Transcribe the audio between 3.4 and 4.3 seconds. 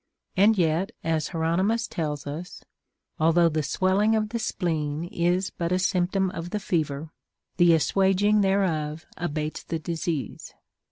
the swelling of